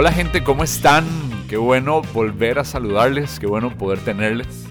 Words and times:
Hola 0.00 0.12
gente, 0.12 0.42
¿cómo 0.42 0.64
están? 0.64 1.04
Qué 1.46 1.58
bueno 1.58 2.00
volver 2.14 2.58
a 2.58 2.64
saludarles, 2.64 3.38
qué 3.38 3.46
bueno 3.46 3.76
poder 3.76 3.98
tenerles, 3.98 4.64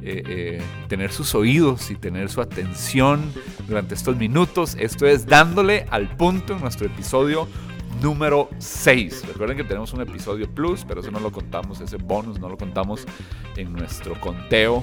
eh, 0.00 0.22
eh, 0.26 0.62
tener 0.88 1.12
sus 1.12 1.34
oídos 1.34 1.90
y 1.90 1.94
tener 1.94 2.30
su 2.30 2.40
atención 2.40 3.20
durante 3.68 3.94
estos 3.94 4.16
minutos. 4.16 4.74
Esto 4.80 5.06
es 5.06 5.26
dándole 5.26 5.84
al 5.90 6.16
punto 6.16 6.54
en 6.54 6.62
nuestro 6.62 6.86
episodio 6.86 7.48
número 8.02 8.50
6. 8.58 9.26
Recuerden 9.28 9.56
que 9.56 9.64
tenemos 9.64 9.92
un 9.92 10.00
episodio 10.00 10.52
plus, 10.52 10.84
pero 10.84 11.00
eso 11.00 11.10
no 11.10 11.20
lo 11.20 11.30
contamos, 11.30 11.80
ese 11.80 11.96
bonus 11.96 12.40
no 12.40 12.48
lo 12.48 12.56
contamos 12.56 13.06
en 13.56 13.72
nuestro 13.72 14.20
conteo, 14.20 14.82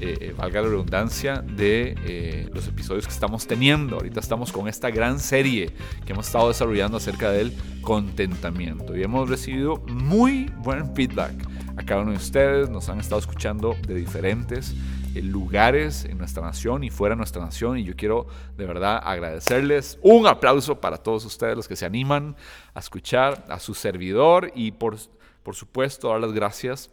eh, 0.00 0.16
eh, 0.20 0.34
valga 0.36 0.62
la 0.62 0.68
redundancia, 0.68 1.42
de 1.42 1.96
eh, 2.04 2.48
los 2.52 2.68
episodios 2.68 3.06
que 3.06 3.12
estamos 3.12 3.46
teniendo. 3.46 3.96
Ahorita 3.96 4.20
estamos 4.20 4.52
con 4.52 4.68
esta 4.68 4.90
gran 4.90 5.18
serie 5.18 5.72
que 6.06 6.12
hemos 6.12 6.26
estado 6.26 6.48
desarrollando 6.48 6.96
acerca 6.96 7.30
del 7.30 7.52
contentamiento 7.82 8.96
y 8.96 9.02
hemos 9.02 9.28
recibido 9.28 9.78
muy 9.88 10.50
buen 10.58 10.94
feedback 10.94 11.34
a 11.76 11.82
cada 11.82 12.02
uno 12.02 12.12
de 12.12 12.18
ustedes. 12.18 12.70
Nos 12.70 12.88
han 12.88 13.00
estado 13.00 13.20
escuchando 13.20 13.76
de 13.86 13.94
diferentes 13.94 14.74
lugares 15.14 16.04
en 16.04 16.18
nuestra 16.18 16.42
nación 16.42 16.84
y 16.84 16.90
fuera 16.90 17.14
de 17.14 17.18
nuestra 17.18 17.42
nación. 17.44 17.78
Y 17.78 17.84
yo 17.84 17.94
quiero 17.96 18.26
de 18.56 18.66
verdad 18.66 19.00
agradecerles. 19.02 19.98
Un 20.02 20.26
aplauso 20.26 20.80
para 20.80 20.98
todos 20.98 21.24
ustedes 21.24 21.56
los 21.56 21.68
que 21.68 21.76
se 21.76 21.86
animan 21.86 22.36
a 22.74 22.80
escuchar 22.80 23.44
a 23.48 23.58
su 23.58 23.74
servidor 23.74 24.52
y 24.54 24.72
por, 24.72 24.96
por 25.42 25.54
supuesto 25.54 26.08
dar 26.08 26.20
las 26.20 26.32
gracias 26.32 26.90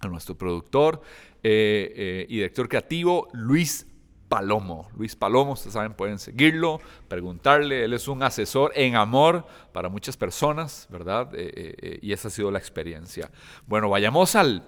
a 0.00 0.08
nuestro 0.08 0.36
productor 0.36 1.00
eh, 1.42 1.92
eh, 1.96 2.26
y 2.28 2.36
director 2.36 2.68
creativo 2.68 3.28
Luis 3.32 3.86
Palomo. 4.28 4.88
Luis 4.96 5.14
Palomo, 5.16 5.52
ustedes 5.52 5.74
saben, 5.74 5.94
pueden 5.94 6.18
seguirlo, 6.18 6.80
preguntarle. 7.08 7.84
Él 7.84 7.92
es 7.92 8.08
un 8.08 8.22
asesor 8.22 8.72
en 8.74 8.96
amor 8.96 9.46
para 9.72 9.88
muchas 9.88 10.16
personas, 10.16 10.86
¿verdad? 10.90 11.30
Eh, 11.34 11.98
y 12.02 12.12
esa 12.12 12.28
ha 12.28 12.30
sido 12.30 12.50
la 12.50 12.58
experiencia. 12.58 13.30
Bueno, 13.66 13.88
vayamos 13.88 14.34
al, 14.34 14.66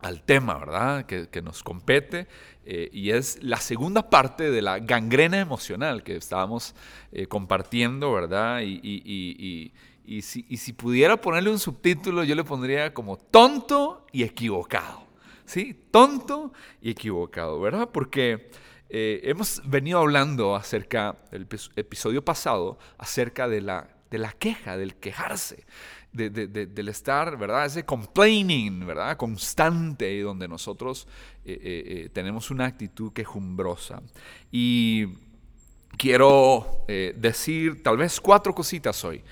al 0.00 0.22
tema, 0.22 0.58
¿verdad? 0.58 1.06
Que, 1.06 1.42
nos 1.42 1.62
compete. 1.62 2.26
Eh, 2.64 2.90
y 2.92 3.10
es 3.10 3.42
la 3.42 3.58
segunda 3.58 4.10
parte 4.10 4.50
de 4.50 4.62
la 4.62 4.78
gangrena 4.78 5.40
emocional 5.40 6.02
que 6.02 6.16
estábamos 6.16 6.74
eh, 7.12 7.26
compartiendo, 7.26 8.12
¿verdad? 8.12 8.60
Y, 8.62 9.72
si, 10.22 10.42
si, 10.56 10.72
pudiera 10.72 11.20
ponerle 11.20 11.50
un 11.50 11.58
subtítulo, 11.58 12.24
yo 12.24 12.34
le 12.34 12.44
pondría 12.44 12.94
como 12.94 13.16
tonto 13.16 14.06
y 14.12 14.22
equivocado. 14.22 15.06
¿Sí? 15.44 15.74
Tonto 15.90 16.52
y 16.82 16.90
equivocado, 16.90 17.58
¿verdad? 17.58 17.88
Porque 17.90 18.50
eh, 18.90 19.20
hemos 19.24 19.60
venido 19.64 19.98
hablando 19.98 20.56
acerca, 20.56 21.16
el 21.30 21.46
episodio 21.76 22.24
pasado, 22.24 22.78
acerca 22.96 23.46
de 23.48 23.60
la, 23.60 23.88
de 24.10 24.18
la 24.18 24.32
queja, 24.32 24.76
del 24.76 24.96
quejarse 24.96 25.64
del 26.12 26.88
estar, 26.88 27.36
¿verdad? 27.36 27.66
Ese 27.66 27.84
complaining, 27.84 28.86
¿verdad? 28.86 29.16
Constante, 29.16 30.20
donde 30.22 30.48
nosotros 30.48 31.06
eh, 31.44 31.52
eh, 31.52 31.84
eh, 31.86 32.08
tenemos 32.12 32.50
una 32.50 32.66
actitud 32.66 33.12
quejumbrosa. 33.12 34.02
Y 34.50 35.06
quiero 35.96 36.84
decir 36.86 37.82
tal 37.82 37.96
vez 37.96 38.20
cuatro 38.20 38.54
cositas 38.54 39.04
hoy. 39.04 39.22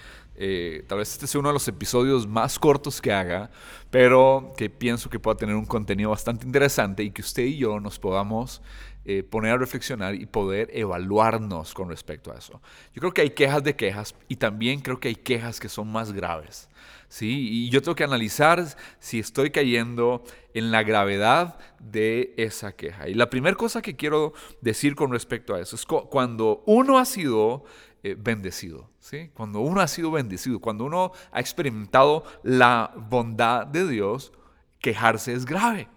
tal 0.86 0.98
vez 0.98 1.12
este 1.12 1.26
sea 1.26 1.40
uno 1.40 1.48
de 1.48 1.54
los 1.54 1.66
episodios 1.68 2.26
más 2.26 2.58
cortos 2.58 3.00
que 3.00 3.12
haga, 3.12 3.50
pero 3.90 4.52
que 4.56 4.68
pienso 4.68 5.08
que 5.08 5.18
pueda 5.18 5.36
tener 5.36 5.54
un 5.54 5.64
contenido 5.64 6.10
bastante 6.10 6.46
interesante 6.46 7.02
y 7.02 7.10
que 7.10 7.22
usted 7.22 7.44
y 7.44 7.56
yo 7.56 7.80
nos 7.80 7.98
podamos 7.98 8.60
eh, 9.08 9.22
poner 9.22 9.52
a 9.52 9.56
reflexionar 9.56 10.16
y 10.16 10.26
poder 10.26 10.68
evaluarnos 10.72 11.74
con 11.74 11.88
respecto 11.88 12.32
a 12.32 12.38
eso. 12.38 12.60
Yo 12.92 12.98
creo 12.98 13.14
que 13.14 13.20
hay 13.20 13.30
quejas 13.30 13.62
de 13.62 13.76
quejas 13.76 14.16
y 14.26 14.34
también 14.34 14.80
creo 14.80 14.98
que 14.98 15.06
hay 15.06 15.14
quejas 15.14 15.60
que 15.60 15.68
son 15.68 15.92
más 15.92 16.12
graves. 16.12 16.68
¿sí? 17.08 17.48
Y 17.48 17.70
yo 17.70 17.82
tengo 17.82 17.94
que 17.94 18.02
analizar 18.02 18.64
si 18.98 19.20
estoy 19.20 19.50
cayendo 19.50 20.24
en 20.54 20.72
la 20.72 20.82
gravedad 20.82 21.56
de 21.78 22.34
esa 22.36 22.72
queja. 22.72 23.08
Y 23.08 23.14
la 23.14 23.30
primera 23.30 23.56
cosa 23.56 23.80
que 23.80 23.94
quiero 23.94 24.32
decir 24.60 24.96
con 24.96 25.12
respecto 25.12 25.54
a 25.54 25.60
eso 25.60 25.76
es 25.76 25.86
cuando 25.86 26.64
uno 26.66 26.98
ha 26.98 27.04
sido 27.04 27.62
eh, 28.02 28.16
bendecido, 28.18 28.90
¿sí? 28.98 29.30
cuando 29.34 29.60
uno 29.60 29.80
ha 29.82 29.86
sido 29.86 30.10
bendecido, 30.10 30.58
cuando 30.58 30.84
uno 30.84 31.12
ha 31.30 31.38
experimentado 31.38 32.24
la 32.42 32.92
bondad 32.96 33.68
de 33.68 33.86
Dios, 33.86 34.32
quejarse 34.80 35.32
es 35.32 35.44
grave. 35.44 35.88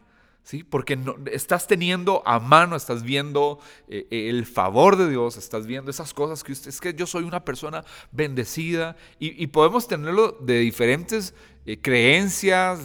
¿Sí? 0.50 0.64
Porque 0.64 0.98
estás 1.32 1.68
teniendo 1.68 2.24
a 2.26 2.40
mano, 2.40 2.76
estás 2.76 3.04
viendo 3.04 3.60
eh, 3.88 4.08
el 4.10 4.48
favor 4.48 4.96
de 4.96 5.08
Dios, 5.08 5.38
estás 5.38 5.68
viendo 5.68 5.92
esas 5.92 6.12
cosas 6.12 6.44
que 6.44 6.54
usted, 6.54 6.70
es 6.70 6.82
que 6.82 6.92
yo 6.96 7.06
soy 7.06 7.24
una 7.24 7.46
persona 7.46 7.86
bendecida 8.12 8.96
y, 9.20 9.46
podemos 9.46 9.88
tenerlo 9.88 10.32
de 10.42 10.58
diferentes 10.58 11.36
eh, 11.68 11.78
creencias, 11.80 12.80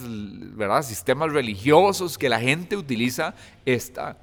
¿verdad? 0.55 0.83
Sistemas 0.83 1.33
religiosos 1.33 2.19
que 2.19 2.29
la 2.29 2.39
gente 2.39 2.77
utiliza 2.77 3.33
esta, 3.65 4.19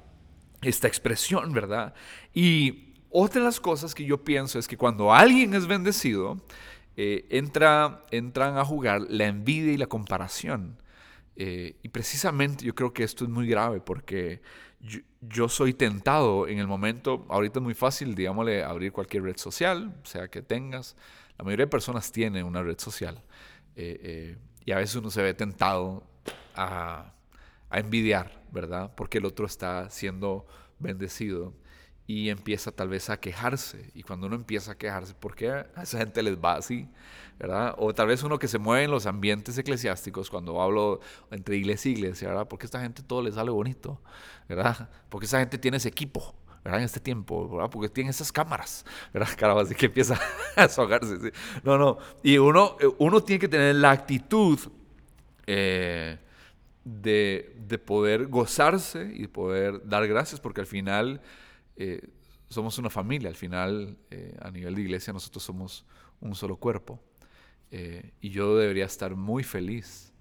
esta 0.61 0.87
expresión, 0.87 1.51
¿verdad? 1.51 1.93
Y 2.33 2.93
otra 3.09 3.41
de 3.41 3.45
las 3.47 3.59
cosas 3.59 3.93
que 3.93 4.05
yo 4.05 4.23
pienso 4.23 4.57
es 4.57 4.69
que 4.69 4.77
cuando 4.77 5.13
alguien 5.13 5.53
es 5.53 5.67
bendecido, 5.67 6.39
eh, 6.95 7.25
entra, 7.29 8.03
entran 8.09 8.57
a 8.57 8.63
jugar 8.63 9.01
la 9.09 9.25
envidia 9.25 9.73
y 9.73 9.77
la 9.77 9.87
comparación. 9.87 10.77
Eh, 11.35 11.77
y 11.81 11.89
precisamente 11.89 12.63
yo 12.63 12.75
creo 12.75 12.93
que 12.93 13.03
esto 13.03 13.23
es 13.23 13.29
muy 13.29 13.47
grave 13.47 13.79
porque 13.79 14.41
yo, 15.21 15.49
soy 15.49 15.73
tentado 15.73 16.47
en 16.47 16.59
el 16.59 16.67
momento, 16.67 17.25
ahorita 17.29 17.59
es 17.59 17.63
muy 17.63 17.73
fácil, 17.73 18.15
digámosle, 18.15 18.63
abrir 18.63 18.91
cualquier 18.91 19.23
red 19.23 19.37
social, 19.37 19.95
sea 20.03 20.27
que 20.27 20.41
tengas. 20.41 20.95
La 21.37 21.45
mayoría 21.45 21.65
de 21.65 21.71
personas 21.71 22.11
tienen 22.11 22.45
una 22.45 22.61
red 22.61 22.77
social 22.77 23.23
eh, 23.75 23.99
eh, 24.03 24.37
y 24.65 24.71
a 24.71 24.77
veces 24.77 24.95
uno 24.97 25.09
se 25.09 25.21
ve 25.21 25.33
tentado 25.33 26.03
a 26.55 27.13
envidiar, 27.71 28.43
¿verdad? 28.51 28.93
Porque 28.95 29.17
el 29.17 29.25
otro 29.25 29.45
está 29.45 29.89
siendo 29.89 30.45
bendecido 30.79 31.53
y 32.07 32.29
empieza 32.29 32.71
tal 32.71 32.89
vez 32.89 33.09
a 33.09 33.19
quejarse. 33.19 33.91
Y 33.93 34.03
cuando 34.03 34.27
uno 34.27 34.35
empieza 34.35 34.73
a 34.73 34.77
quejarse, 34.77 35.13
¿por 35.13 35.35
qué 35.35 35.51
a 35.51 35.83
esa 35.83 35.97
gente 35.99 36.21
les 36.23 36.37
va 36.37 36.55
así? 36.55 36.87
¿verdad? 37.39 37.75
O 37.77 37.93
tal 37.93 38.07
vez 38.07 38.23
uno 38.23 38.39
que 38.39 38.47
se 38.47 38.57
mueve 38.57 38.85
en 38.85 38.91
los 38.91 39.05
ambientes 39.05 39.57
eclesiásticos, 39.57 40.29
cuando 40.29 40.61
hablo 40.61 40.99
entre 41.31 41.57
iglesia 41.57 41.89
y 41.89 41.93
iglesia, 41.95 42.29
¿verdad? 42.29 42.47
Porque 42.47 42.65
esta 42.65 42.79
gente 42.79 43.03
todo 43.03 43.21
les 43.21 43.35
sale 43.35 43.51
bonito, 43.51 44.01
¿verdad? 44.47 44.89
Porque 45.09 45.25
esa 45.25 45.39
gente 45.39 45.57
tiene 45.57 45.77
ese 45.77 45.89
equipo, 45.89 46.35
¿verdad? 46.63 46.79
En 46.79 46.85
este 46.85 46.99
tiempo, 46.99 47.49
¿verdad? 47.49 47.69
Porque 47.69 47.89
tiene 47.89 48.11
esas 48.11 48.31
cámaras, 48.31 48.85
¿verdad? 49.13 49.29
Caramba, 49.37 49.67
que 49.67 49.87
empieza 49.87 50.19
a 50.55 50.63
ahogarse. 50.63 51.31
No, 51.63 51.77
no. 51.77 51.97
Y 52.21 52.37
uno, 52.37 52.77
uno 52.97 53.21
tiene 53.21 53.39
que 53.39 53.47
tener 53.47 53.75
la 53.75 53.91
actitud 53.91 54.59
eh, 55.45 56.19
de, 56.85 57.55
de, 57.67 57.77
poder 57.77 58.27
gozarse 58.27 59.11
y 59.13 59.27
poder 59.27 59.85
dar 59.87 60.07
gracias, 60.07 60.39
porque 60.39 60.61
al 60.61 60.67
final 60.67 61.21
eh, 61.75 62.09
somos 62.49 62.77
una 62.77 62.89
familia, 62.89 63.29
al 63.29 63.35
final 63.35 63.97
eh, 64.11 64.37
a 64.41 64.51
nivel 64.51 64.75
de 64.75 64.81
iglesia 64.81 65.11
nosotros 65.11 65.43
somos 65.43 65.85
un 66.19 66.35
solo 66.35 66.57
cuerpo. 66.57 67.01
Eh, 67.71 68.11
y 68.21 68.29
yo 68.29 68.55
debería 68.55 68.85
estar 68.85 69.15
muy 69.15 69.43
feliz 69.43 70.13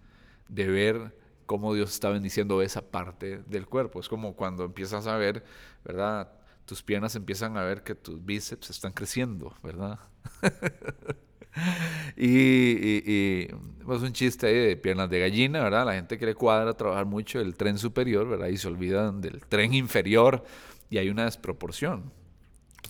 de 0.48 0.66
ver 0.66 1.18
cómo 1.44 1.74
Dios 1.74 1.92
está 1.92 2.08
bendiciendo 2.08 2.62
esa 2.62 2.90
parte 2.90 3.42
del 3.46 3.66
cuerpo. 3.66 4.00
Es 4.00 4.08
como 4.08 4.34
cuando 4.34 4.64
empiezas 4.64 5.06
a 5.06 5.16
ver, 5.16 5.44
¿verdad? 5.84 6.32
Tus 6.64 6.82
piernas 6.82 7.14
empiezan 7.14 7.58
a 7.58 7.64
ver 7.64 7.82
que 7.82 7.94
tus 7.94 8.24
bíceps 8.24 8.70
están 8.70 8.92
creciendo, 8.92 9.54
¿verdad? 9.62 9.98
y, 12.16 13.44
es 13.48 13.54
pues, 13.84 14.00
un 14.00 14.12
chiste 14.12 14.46
ahí 14.46 14.54
de 14.54 14.76
piernas 14.76 15.10
de 15.10 15.20
gallina, 15.20 15.62
¿verdad? 15.62 15.84
La 15.84 15.94
gente 15.94 16.16
quiere 16.16 16.34
cuadra 16.34 16.72
trabajar 16.72 17.04
mucho 17.04 17.40
el 17.40 17.54
tren 17.54 17.76
superior, 17.76 18.26
¿verdad? 18.26 18.48
Y 18.48 18.56
se 18.56 18.68
olvidan 18.68 19.20
del 19.20 19.44
tren 19.46 19.74
inferior 19.74 20.44
y 20.92 20.98
hay 20.98 21.08
una 21.08 21.24
desproporción. 21.24 22.12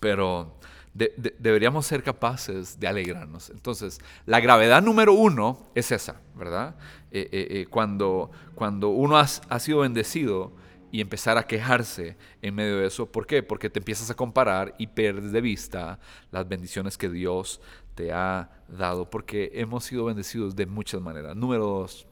Pero 0.01 0.59
deberíamos 0.93 1.87
ser 1.87 2.03
capaces 2.03 2.79
de 2.81 2.89
alegrarnos. 2.89 3.49
Entonces, 3.51 4.01
la 4.27 4.41
gravedad 4.41 4.83
número 4.83 5.15
uno 5.15 5.71
es 5.77 5.93
esa, 5.93 6.21
¿verdad? 6.35 6.75
Eh, 7.13 7.29
eh, 7.31 7.47
eh, 7.51 7.67
cuando, 7.71 8.33
cuando 8.57 8.89
uno 8.89 9.17
ha, 9.17 9.27
sido 9.61 9.79
bendecido 9.79 10.53
y 10.91 11.01
empezar 11.01 11.39
a 11.39 11.45
quejarse 11.45 12.17
en 12.43 12.57
medio 12.57 12.79
de 12.79 12.89
eso, 12.89 13.11
¿por 13.11 13.25
qué? 13.25 13.45
Porque 13.45 13.71
te 13.71 13.79
empiezas 13.79 14.11
a 14.11 14.15
comparar 14.15 14.75
y 14.79 14.89
pierdes 14.89 15.31
de 15.31 15.41
vista 15.41 16.01
las 16.33 16.49
bendiciones 16.49 16.99
que 16.99 17.09
Dios 17.09 17.61
te 17.95 18.13
ha 18.13 18.51
dado, 18.67 19.09
porque 19.09 19.53
hemos 19.55 19.85
sido 19.85 20.07
bendecidos 20.07 20.57
de 20.57 20.67
muchas 20.67 21.01
maneras. 21.01 21.37
Número 21.37 21.65
dos, 21.65 22.09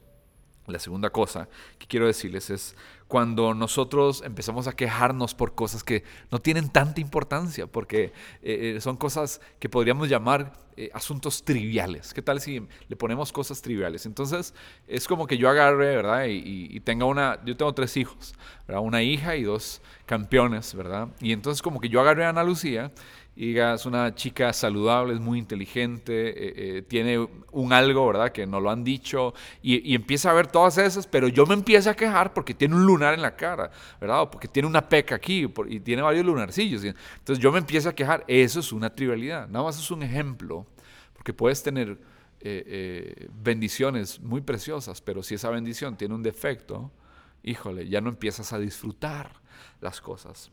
la 0.67 0.79
segunda 0.79 1.09
cosa 1.09 1.49
que 1.77 1.85
quiero 1.85 2.07
decirles 2.07 2.49
es 2.49 2.75
cuando 3.11 3.53
nosotros 3.53 4.23
empezamos 4.25 4.67
a 4.67 4.71
quejarnos 4.71 5.35
por 5.35 5.53
cosas 5.53 5.83
que 5.83 6.05
no 6.31 6.39
tienen 6.39 6.69
tanta 6.69 7.01
importancia, 7.01 7.67
porque 7.67 8.13
eh, 8.41 8.75
eh, 8.77 8.77
son 8.79 8.95
cosas 8.95 9.41
que 9.59 9.67
podríamos 9.67 10.07
llamar 10.07 10.53
eh, 10.77 10.89
asuntos 10.93 11.43
triviales. 11.43 12.13
¿Qué 12.13 12.21
tal 12.21 12.39
si 12.39 12.65
le 12.87 12.95
ponemos 12.95 13.33
cosas 13.33 13.61
triviales? 13.61 14.05
Entonces, 14.05 14.53
es 14.87 15.09
como 15.09 15.27
que 15.27 15.37
yo 15.37 15.49
agarre, 15.49 15.93
¿verdad? 15.93 16.27
Y, 16.29 16.79
tenga 16.79 17.03
una, 17.03 17.37
yo 17.43 17.57
tengo 17.57 17.73
tres 17.73 17.97
hijos, 17.97 18.33
¿verdad? 18.65 18.81
Una 18.81 19.03
hija 19.03 19.35
y 19.35 19.43
dos 19.43 19.81
campeones, 20.05 20.73
¿verdad? 20.73 21.09
Y 21.19 21.33
entonces 21.33 21.61
como 21.61 21.81
que 21.81 21.89
yo 21.89 21.99
agarré 21.99 22.23
a 22.23 22.29
Ana 22.29 22.45
Lucía 22.45 22.93
y 23.35 23.47
diga, 23.47 23.73
es 23.75 23.85
una 23.85 24.13
chica 24.13 24.51
saludable, 24.51 25.13
es 25.13 25.19
muy 25.19 25.39
inteligente, 25.39 26.29
eh, 26.29 26.53
eh, 26.77 26.81
tiene 26.81 27.17
un 27.51 27.71
algo, 27.71 28.07
¿verdad? 28.07 28.31
Que 28.31 28.45
no 28.45 28.59
lo 28.59 28.69
han 28.69 28.83
dicho, 28.83 29.33
y, 29.61 29.95
empieza 29.95 30.31
a 30.31 30.33
ver 30.33 30.47
todas 30.47 30.77
esas, 30.77 31.07
pero 31.07 31.29
yo 31.29 31.45
me 31.45 31.53
empiezo 31.53 31.89
a 31.89 31.93
quejar 31.93 32.33
porque 32.33 32.53
tiene 32.53 32.75
un 32.75 32.85
lunar 32.85 33.13
en 33.13 33.21
la 33.21 33.35
cara, 33.35 33.71
¿verdad? 34.01 34.29
Porque 34.29 34.49
tiene 34.49 34.67
una 34.67 34.87
peca 34.87 35.15
aquí, 35.15 35.49
y 35.69 35.79
tiene 35.79 36.01
varios 36.01 36.25
lunarcillos. 36.25 36.83
Entonces 36.83 37.41
yo 37.41 37.51
me 37.51 37.59
empiezo 37.59 37.87
a 37.89 37.95
quejar, 37.95 38.25
eso 38.27 38.59
es 38.59 38.73
una 38.73 38.93
trivialidad, 38.93 39.47
nada 39.47 39.63
más 39.63 39.79
es 39.79 39.89
un 39.91 40.03
ejemplo, 40.03 40.65
porque 41.13 41.33
puedes 41.33 41.63
tener 41.63 41.97
eh, 42.41 43.27
bendiciones 43.41 44.19
muy 44.19 44.41
preciosas, 44.41 45.01
pero 45.01 45.23
si 45.23 45.35
esa 45.35 45.49
bendición 45.49 45.95
tiene 45.95 46.15
un 46.15 46.23
defecto, 46.23 46.91
híjole, 47.43 47.87
ya 47.87 48.01
no 48.01 48.09
empiezas 48.09 48.51
a 48.51 48.59
disfrutar 48.59 49.31
las 49.79 50.01
cosas. 50.01 50.51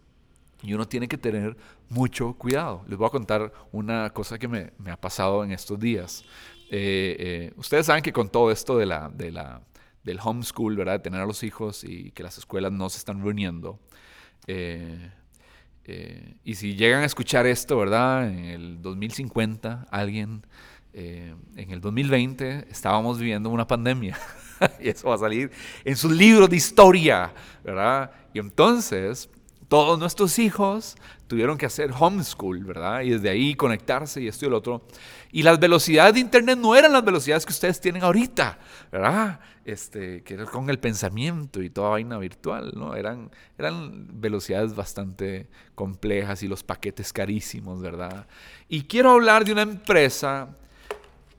Y 0.63 0.75
uno 0.75 0.89
tiene 0.89 1.07
que 1.07 1.17
tener 1.17 1.57
mucho 1.89 2.35
cuidado. 2.35 2.85
Les 2.89 2.99
voy 2.99 3.07
a 3.07 3.11
contar 3.11 3.53
una 3.71 4.11
cosa 4.11 4.39
que 4.39 4.49
me, 4.49 4.73
ha 4.91 4.97
pasado 4.97 5.45
en 5.45 5.53
estos 5.53 5.79
días. 5.79 6.25
Eh, 6.71 7.17
eh, 7.19 7.53
ustedes 7.57 7.87
saben 7.87 8.03
que 8.03 8.13
con 8.13 8.29
todo 8.29 8.51
esto 8.51 8.77
de 8.77 8.87
la, 8.87 9.09
de 9.09 9.31
la, 9.31 9.63
del 10.03 10.19
homeschool, 10.23 10.77
¿verdad? 10.77 10.95
De 10.95 10.99
tener 10.99 11.21
a 11.21 11.27
los 11.27 11.43
hijos 11.43 11.85
y 11.85 12.11
que 12.11 12.23
las 12.23 12.39
escuelas 12.39 12.73
no 12.73 12.89
se 12.89 12.99
están 12.99 13.23
reuniendo. 13.23 13.79
Eh, 14.47 15.11
y 16.45 16.55
si 16.57 16.75
llegan 16.75 17.03
a 17.03 17.07
escuchar 17.07 17.47
esto, 17.47 17.79
¿verdad? 17.79 18.29
En 18.29 18.45
el 18.45 18.83
2050, 18.83 19.87
alguien, 19.91 20.47
en 20.93 21.71
el 21.71 21.81
2020, 21.81 22.67
estábamos 22.71 23.19
viviendo 23.19 23.49
una 23.49 23.67
pandemia. 23.67 24.19
y 24.81 24.91
eso 24.91 25.09
va 25.09 25.15
a 25.15 25.19
salir 25.19 25.51
en 25.85 25.97
sus 25.97 26.13
libros 26.13 26.51
de 26.51 26.57
historia, 26.57 27.33
¿verdad? 27.65 28.11
Y 28.35 28.39
entonces 28.39 29.31
todos 29.69 29.99
nuestros 29.99 30.39
hijos 30.39 30.97
tuvieron 31.27 31.59
que 31.59 31.67
hacer 31.67 31.91
homeschool, 31.99 32.65
¿verdad? 32.65 33.03
Y 33.03 33.11
desde 33.11 33.29
ahí 33.29 33.55
conectarse 33.55 34.23
y 34.23 34.29
esto 34.29 34.47
y 34.47 34.49
lo 34.49 34.57
otro. 34.57 34.83
Y 35.31 35.43
las 35.43 35.61
velocidades 35.61 36.15
de 36.15 36.21
Internet 36.21 36.59
no 36.59 36.75
eran 36.75 36.93
las 36.93 37.05
velocidades 37.05 37.45
que 37.45 37.53
ustedes 37.53 37.79
tienen 37.79 38.03
ahorita, 38.03 38.59
¿verdad? 38.91 39.41
Este, 39.67 40.23
que 40.23 40.35
era 40.35 40.47
con 40.47 40.71
el 40.71 40.79
pensamiento 40.79 41.63
y 41.63 41.69
toda 41.69 41.91
vaina 41.91 42.17
virtual, 42.17 42.73
¿no? 42.75 42.97
Eran, 42.97 43.31
eran 43.59 44.09
velocidades 44.19 44.75
bastante 44.75 45.49
complejas 45.75 46.43
y 46.43 46.49
los 46.49 46.63
paquetes 46.63 47.13
carísimos, 47.13 47.83
¿verdad? 47.83 48.27
Y 48.71 48.85
quiero 48.85 49.11
hablar 49.11 49.45
de 49.45 49.53
una 49.53 49.63
empresa 49.63 50.49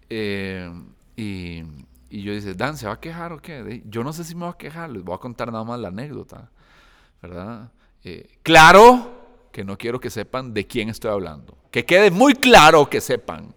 eh, 0.07 0.71
y, 1.15 1.63
y 2.11 2.21
yo 2.21 2.31
dice, 2.31 2.53
Dan, 2.53 2.77
¿se 2.77 2.85
va 2.85 2.93
a 2.93 2.99
quejar 2.99 3.33
o 3.33 3.41
qué? 3.41 3.81
Yo 3.87 4.03
no 4.03 4.13
sé 4.13 4.23
si 4.23 4.35
me 4.35 4.41
va 4.41 4.51
a 4.51 4.57
quejar, 4.57 4.91
les 4.91 5.03
voy 5.03 5.15
a 5.15 5.17
contar 5.17 5.51
nada 5.51 5.63
más 5.63 5.79
la 5.79 5.87
anécdota, 5.87 6.51
¿verdad? 7.23 7.71
Eh, 8.03 8.37
claro 8.43 9.47
que 9.51 9.63
no 9.63 9.77
quiero 9.77 9.99
que 9.99 10.09
sepan 10.09 10.53
de 10.53 10.67
quién 10.67 10.89
estoy 10.89 11.11
hablando. 11.11 11.57
Que 11.71 11.85
quede 11.85 12.11
muy 12.11 12.33
claro 12.33 12.89
que 12.89 13.01
sepan, 13.01 13.55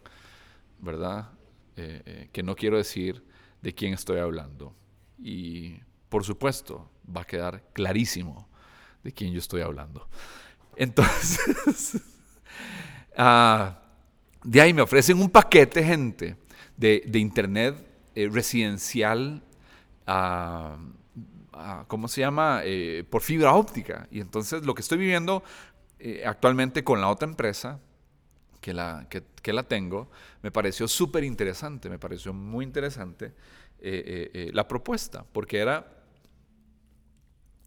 ¿verdad? 0.79 1.31
Eh, 1.77 2.03
eh, 2.05 2.29
que 2.33 2.43
no 2.43 2.57
quiero 2.57 2.77
decir 2.77 3.25
de 3.61 3.75
quién 3.75 3.95
estoy 3.95 4.19
hablando. 4.19 4.75
Y 5.19 5.77
por 6.09 6.25
supuesto, 6.25 6.91
va 7.05 7.23
a 7.23 7.27
quedar 7.27 7.63
clarísimo 7.73 8.49
de 9.03 9.13
quién 9.13 9.33
yo 9.33 9.39
estoy 9.39 9.63
hablando. 9.63 10.09
Entonces, 10.77 12.01
ah, 13.17 13.81
de 14.43 14.61
ahí 14.61 14.75
me 14.75 14.83
ofrecen 14.83 15.21
un 15.21 15.31
paquete, 15.31 15.85
gente, 15.85 16.37
de, 16.77 17.03
internet 17.15 17.77
residencial. 18.15 19.43
Uh, 20.07 21.02
¿cómo 21.89 22.09
se 22.09 22.21
llama? 22.21 22.63
Eh, 22.65 23.05
por 23.09 23.23
fibra 23.23 23.55
óptica. 23.55 24.07
Y 24.11 24.21
entonces 24.21 24.65
lo 24.65 24.75
que 24.75 24.83
estoy 24.83 24.99
viviendo 24.99 25.43
eh, 25.99 26.23
actualmente 26.27 26.85
con 26.85 27.01
la 27.01 27.09
otra 27.09 27.29
empresa, 27.29 27.81
que 28.61 28.73
la, 28.73 29.09
que, 29.09 29.53
la 29.53 29.65
tengo, 29.65 30.11
me 30.43 30.51
pareció 30.51 30.87
súper 30.87 31.25
interesante, 31.25 31.91
me 31.91 31.99
pareció 31.99 32.33
muy 32.33 32.65
interesante 32.65 33.33
eh, 33.81 34.51
la 34.53 34.69
propuesta, 34.69 35.25
porque 35.33 35.59
era 35.59 35.87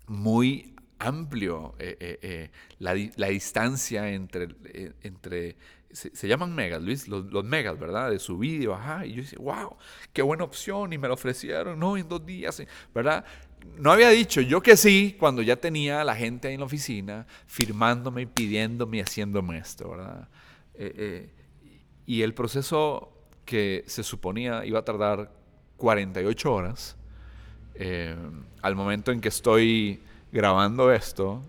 muy 0.08 0.76
amplio 1.00 1.76
la, 2.80 2.94
distancia 2.94 4.10
entre, 4.10 4.56
entre 5.02 5.58
se, 5.96 6.28
llaman 6.28 6.54
megas, 6.54 6.82
Luis, 6.82 7.08
los, 7.08 7.44
megas, 7.44 7.80
¿verdad? 7.80 8.12
De 8.12 8.20
su 8.20 8.38
vídeo, 8.38 8.74
ajá. 8.74 9.06
Y 9.06 9.14
yo 9.14 9.22
dije, 9.22 9.38
wow, 9.38 9.78
qué 10.14 10.22
buena 10.22 10.44
opción. 10.44 10.94
Y 10.94 10.98
me 10.98 11.08
lo 11.08 11.14
ofrecieron, 11.14 11.80
no, 11.80 11.98
en 11.98 12.08
dos 12.08 12.26
días, 12.26 12.62
¿verdad? 12.94 13.26
No 13.77 13.91
había 13.91 14.09
dicho 14.09 14.41
yo 14.41 14.62
que 14.62 14.77
sí 14.77 15.15
cuando 15.19 15.41
ya 15.41 15.56
tenía 15.57 16.01
a 16.01 16.03
la 16.03 16.15
gente 16.15 16.47
ahí 16.47 16.53
en 16.53 16.62
la 16.62 16.65
oficina 16.65 17.25
firmándome 17.47 18.23
y 18.23 18.25
pidiéndome 18.25 18.97
y 18.97 19.01
haciéndome 19.01 19.57
esto, 19.57 19.89
¿verdad? 19.91 20.27
Eh, 20.75 20.94
eh, 20.97 21.29
y 22.06 22.21
el 22.21 22.33
proceso 22.33 23.12
que 23.45 23.83
se 23.88 24.03
suponía 24.03 24.65
iba 24.65 24.79
a 24.79 24.85
tardar 24.85 25.31
48 25.77 26.53
horas, 26.53 26.95
eh, 27.75 28.15
al 28.62 28.75
momento 28.75 29.12
en 29.12 29.21
que 29.21 29.29
estoy 29.29 30.01
grabando 30.31 30.91
esto, 30.91 31.41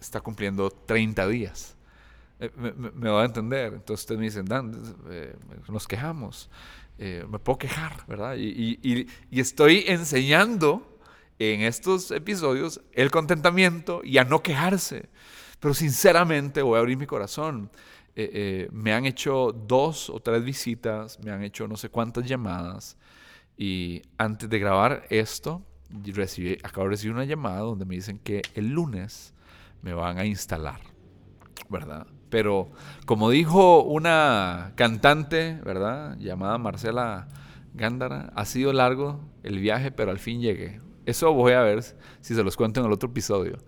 está 0.00 0.20
cumpliendo 0.20 0.70
30 0.70 1.26
días. 1.28 1.76
Me, 2.56 2.72
me, 2.72 3.08
va 3.08 3.22
a 3.22 3.24
entender. 3.24 3.72
Entonces 3.74 4.02
ustedes 4.02 4.18
me 4.18 4.24
dicen, 4.24 4.44
Dan, 4.44 4.72
nos 5.68 5.86
quejamos. 5.86 6.50
me 6.98 7.38
puedo 7.38 7.58
quejar, 7.58 8.04
¿verdad? 8.08 8.34
y, 8.36 8.80
y, 8.82 9.06
y 9.30 9.40
estoy 9.40 9.84
enseñando 9.86 10.91
en 11.50 11.62
estos 11.62 12.10
episodios 12.10 12.80
el 12.92 13.10
contentamiento 13.10 14.00
y 14.04 14.18
a 14.18 14.24
no 14.24 14.42
quejarse. 14.42 15.08
Pero 15.60 15.74
sinceramente 15.74 16.62
voy 16.62 16.76
a 16.76 16.80
abrir 16.80 16.96
mi 16.96 17.06
corazón. 17.06 17.70
Eh, 18.14 18.30
eh, 18.32 18.68
me 18.72 18.92
han 18.92 19.06
hecho 19.06 19.52
dos 19.52 20.10
o 20.10 20.20
tres 20.20 20.44
visitas, 20.44 21.18
me 21.20 21.30
han 21.30 21.42
hecho 21.42 21.66
no 21.66 21.76
sé 21.76 21.88
cuántas 21.88 22.26
llamadas 22.26 22.98
y 23.56 24.02
antes 24.18 24.48
de 24.50 24.58
grabar 24.58 25.04
esto, 25.08 25.62
recibí, 26.04 26.58
acabo 26.62 26.84
de 26.84 26.90
recibir 26.90 27.14
una 27.14 27.24
llamada 27.24 27.60
donde 27.60 27.84
me 27.84 27.94
dicen 27.94 28.18
que 28.18 28.42
el 28.54 28.70
lunes 28.70 29.34
me 29.82 29.94
van 29.94 30.18
a 30.18 30.24
instalar, 30.24 30.80
¿verdad? 31.68 32.06
Pero 32.28 32.70
como 33.06 33.30
dijo 33.30 33.82
una 33.82 34.72
cantante, 34.74 35.60
¿verdad? 35.64 36.16
Llamada 36.18 36.58
Marcela 36.58 37.28
Gándara, 37.74 38.32
ha 38.34 38.44
sido 38.44 38.72
largo 38.72 39.20
el 39.42 39.58
viaje, 39.58 39.90
pero 39.90 40.10
al 40.10 40.18
fin 40.18 40.40
llegué. 40.40 40.80
Eso 41.04 41.32
voy 41.32 41.52
a 41.52 41.62
ver 41.62 41.82
si 42.20 42.34
se 42.34 42.42
los 42.42 42.56
cuento 42.56 42.80
en 42.80 42.86
el 42.86 42.92
otro 42.92 43.08
episodio. 43.10 43.58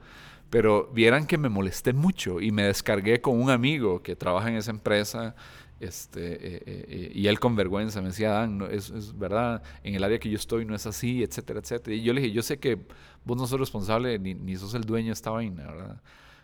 Pero 0.50 0.88
vieran 0.92 1.26
que 1.26 1.36
me 1.36 1.48
molesté 1.48 1.92
mucho 1.92 2.40
y 2.40 2.52
me 2.52 2.64
descargué 2.64 3.20
con 3.20 3.40
un 3.40 3.50
amigo 3.50 4.02
que 4.02 4.14
trabaja 4.14 4.48
en 4.48 4.56
esa 4.56 4.70
empresa. 4.70 5.34
Este, 5.80 6.34
eh, 6.34 6.62
eh, 6.64 6.86
eh, 6.88 7.12
y 7.12 7.26
él 7.26 7.40
con 7.40 7.56
vergüenza 7.56 8.00
me 8.00 8.08
decía, 8.08 8.30
Dan, 8.30 8.58
no, 8.58 8.66
es, 8.66 9.18
verdad, 9.18 9.62
en 9.82 9.96
el 9.96 10.04
área 10.04 10.18
que 10.18 10.30
yo 10.30 10.36
estoy 10.36 10.64
no 10.64 10.74
es 10.74 10.86
así, 10.86 11.22
etcétera, 11.22 11.60
etcétera. 11.60 11.96
Y 11.96 12.02
yo 12.02 12.12
le 12.12 12.20
dije, 12.20 12.32
yo 12.32 12.42
sé 12.42 12.58
que 12.58 12.78
vos 13.24 13.36
no 13.36 13.46
sos 13.46 13.58
responsable 13.58 14.18
ni, 14.18 14.34
ni 14.34 14.56
sos 14.56 14.74
el 14.74 14.84
dueño 14.84 15.08
de 15.08 15.14
esta 15.14 15.30
vaina, 15.30 15.66
¿verdad? 15.66 16.00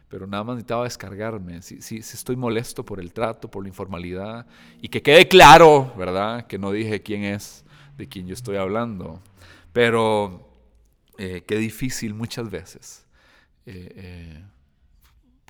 Pero 0.08 0.26
nada 0.26 0.42
más 0.42 0.56
necesitaba 0.56 0.84
descargarme. 0.84 1.62
Si, 1.62 1.80
si, 1.80 2.02
si 2.02 2.16
estoy 2.16 2.34
molesto 2.34 2.84
por 2.84 2.98
el 2.98 3.12
trato, 3.12 3.48
por 3.48 3.62
la 3.62 3.68
informalidad. 3.68 4.44
Y 4.82 4.88
que 4.88 5.02
quede 5.02 5.28
claro, 5.28 5.94
¿verdad? 5.96 6.48
Que 6.48 6.58
no 6.58 6.72
dije 6.72 7.00
quién 7.00 7.22
es, 7.22 7.64
de 7.96 8.08
quién 8.08 8.26
yo 8.26 8.34
estoy 8.34 8.56
hablando. 8.56 9.22
Pero 9.72 10.49
eh, 11.22 11.42
qué 11.46 11.56
difícil 11.56 12.14
muchas 12.14 12.48
veces 12.48 13.06
eh, 13.66 13.92
eh, 13.94 14.44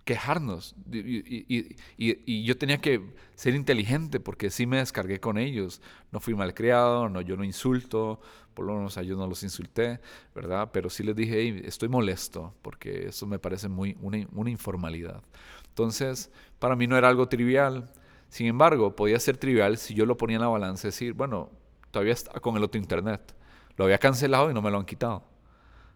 quejarnos. 0.05 0.75
Y, 0.91 2.43
yo 2.43 2.59
tenía 2.59 2.79
que 2.79 3.00
ser 3.37 3.55
inteligente 3.55 4.19
porque 4.19 4.50
sí 4.50 4.67
me 4.67 4.79
descargué 4.79 5.21
con 5.21 5.39
ellos. 5.39 5.81
No 6.11 6.19
fui 6.19 6.35
malcriado, 6.35 7.09
no, 7.09 7.21
yo 7.21 7.37
no 7.37 7.45
insulto, 7.45 8.21
por 8.53 8.67
lo 8.67 8.75
menos 8.75 8.99
a 8.99 9.03
ellos 9.03 9.17
no 9.17 9.29
los 9.29 9.45
insulté, 9.45 10.00
¿verdad? 10.35 10.71
Pero 10.73 10.91
sí 10.91 11.05
les 11.05 11.15
dije, 11.15 11.65
estoy 11.65 11.89
molesto 11.89 12.53
porque 12.62 13.07
eso 13.07 13.29
me 13.29 13.39
parece 13.39 13.69
muy 13.69 13.97
una, 14.00 14.50
informalidad. 14.50 15.23
Entonces, 15.69 16.33
para 16.59 16.75
mí 16.75 16.89
no 16.89 16.99
era 16.99 17.09
algo 17.09 17.29
trivial. 17.29 17.93
Sin 18.29 18.49
embargo, 18.49 18.97
podía 18.97 19.21
ser 19.21 19.37
trivial 19.37 19.79
si 19.79 19.95
yo 19.95 20.05
lo 20.05 20.17
ponía 20.17 20.35
en 20.35 20.43
la 20.43 20.49
balanza 20.49 20.89
y 20.89 20.91
decir, 20.91 21.12
bueno, 21.12 21.49
todavía 21.93 22.15
está 22.15 22.41
con 22.41 22.57
el 22.57 22.65
otro 22.65 22.81
internet. 22.81 23.37
Lo 23.77 23.85
había 23.85 23.99
cancelado 23.99 24.50
y 24.50 24.55
no 24.55 24.62
me 24.62 24.73
lo 24.73 24.79
han 24.79 24.85
quitado. 24.85 25.31